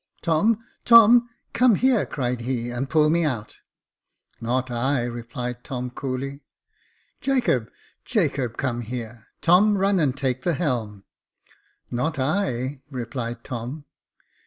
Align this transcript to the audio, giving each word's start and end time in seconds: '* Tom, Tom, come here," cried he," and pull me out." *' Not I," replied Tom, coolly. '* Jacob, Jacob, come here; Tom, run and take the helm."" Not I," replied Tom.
'* 0.15 0.21
Tom, 0.23 0.57
Tom, 0.83 1.29
come 1.53 1.75
here," 1.75 2.07
cried 2.07 2.41
he," 2.41 2.71
and 2.71 2.89
pull 2.89 3.07
me 3.07 3.23
out." 3.23 3.57
*' 3.99 4.41
Not 4.41 4.71
I," 4.71 5.03
replied 5.03 5.63
Tom, 5.63 5.91
coolly. 5.91 6.41
'* 6.81 7.21
Jacob, 7.21 7.69
Jacob, 8.03 8.57
come 8.57 8.81
here; 8.81 9.27
Tom, 9.43 9.77
run 9.77 9.99
and 9.99 10.17
take 10.17 10.41
the 10.41 10.55
helm."" 10.55 11.03
Not 11.91 12.17
I," 12.17 12.81
replied 12.89 13.43
Tom. 13.43 13.85